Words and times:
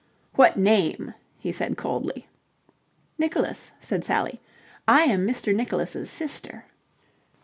"What 0.33 0.57
name?" 0.57 1.13
he 1.37 1.51
said, 1.51 1.77
coldly. 1.77 2.27
"Nicholas," 3.19 3.71
said 3.79 4.03
Sally. 4.03 4.41
"I 4.87 5.03
am 5.03 5.27
Mr. 5.27 5.55
Nicholas' 5.55 6.09
sister." 6.09 6.65